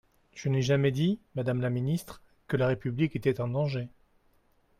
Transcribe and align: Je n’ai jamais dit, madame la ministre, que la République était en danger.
Je 0.33 0.49
n’ai 0.49 0.63
jamais 0.63 0.89
dit, 0.89 1.19
madame 1.35 1.61
la 1.61 1.69
ministre, 1.69 2.23
que 2.47 2.57
la 2.57 2.65
République 2.65 3.15
était 3.15 3.39
en 3.39 3.49
danger. 3.49 3.87